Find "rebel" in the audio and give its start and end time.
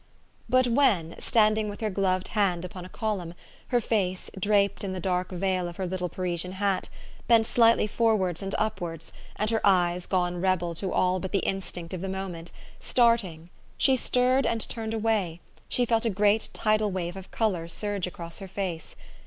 10.41-10.73